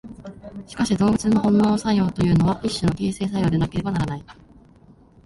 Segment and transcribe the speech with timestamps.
[0.65, 4.25] しかし動物の本能作用というのは一種の形成作用でなければならない。